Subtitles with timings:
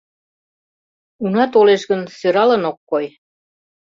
[1.23, 3.05] Уна толеш гын, сӧралын ок кой.